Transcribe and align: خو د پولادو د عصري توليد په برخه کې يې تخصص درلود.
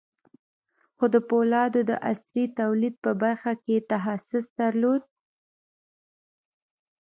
خو 0.95 1.05
د 1.13 1.15
پولادو 1.29 1.81
د 1.89 1.91
عصري 2.09 2.45
توليد 2.59 2.95
په 3.05 3.11
برخه 3.21 3.51
کې 3.63 3.73
يې 3.77 3.85
تخصص 3.91 4.45
درلود. 4.59 5.01